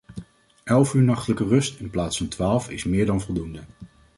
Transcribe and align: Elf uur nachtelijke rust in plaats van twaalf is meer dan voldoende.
Elf 0.63 0.93
uur 0.93 1.01
nachtelijke 1.01 1.45
rust 1.47 1.79
in 1.79 1.89
plaats 1.89 2.17
van 2.17 2.27
twaalf 2.27 2.69
is 2.69 2.83
meer 2.83 3.05
dan 3.05 3.21
voldoende. 3.21 3.61